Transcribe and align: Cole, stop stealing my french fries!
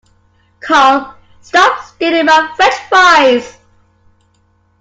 Cole, 0.61 1.13
stop 1.41 1.79
stealing 1.83 2.25
my 2.25 2.51
french 2.57 2.73
fries! 2.89 3.59